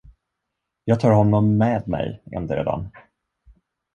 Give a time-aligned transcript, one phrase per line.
[0.83, 2.91] Jag tar honom med mig endera dan.